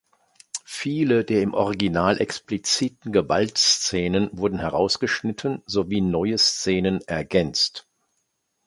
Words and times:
Viele 0.65 1.23
der 1.23 1.43
im 1.43 1.53
Original 1.53 2.19
expliziten 2.19 3.11
Gewaltszenen 3.13 4.29
wurden 4.33 4.57
herausgeschnitten 4.57 5.61
sowie 5.67 6.01
neue 6.01 6.39
Szenen 6.39 7.01
ergänzt. 7.05 7.85